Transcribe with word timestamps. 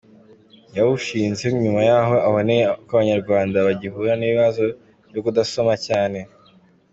Yawushinze 0.75 1.43
nyuma 1.61 1.81
y’aho 1.89 2.15
aboneye 2.27 2.63
ko 2.85 2.91
Abanyarwanda 2.95 3.57
bagihura 3.67 4.11
n’ibibazo 4.15 4.61
byo 5.09 5.19
kudasoma 5.25 5.73
cyane. 5.87 6.19